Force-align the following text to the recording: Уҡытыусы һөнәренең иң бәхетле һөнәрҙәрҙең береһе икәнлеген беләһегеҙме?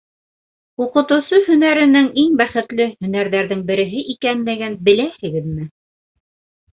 Уҡытыусы 0.83 1.41
һөнәренең 1.49 2.07
иң 2.21 2.31
бәхетле 2.39 2.87
һөнәрҙәрҙең 2.93 3.61
береһе 3.67 4.01
икәнлеген 4.15 4.79
беләһегеҙме? 4.89 5.69